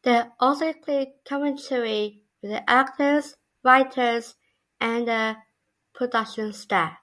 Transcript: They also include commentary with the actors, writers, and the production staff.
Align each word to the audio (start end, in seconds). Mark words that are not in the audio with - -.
They 0.00 0.22
also 0.40 0.68
include 0.68 1.08
commentary 1.26 2.24
with 2.40 2.52
the 2.52 2.70
actors, 2.70 3.36
writers, 3.62 4.34
and 4.80 5.06
the 5.06 5.36
production 5.92 6.54
staff. 6.54 6.96